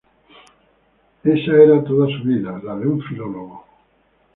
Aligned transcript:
Esa 1.23 1.51
era 1.61 1.83
toda 1.83 2.07
su 2.07 2.23
vida: 2.23 2.59
la 2.63 2.75
de 2.75 2.87
un 2.87 3.03
filólogo. 3.03 3.63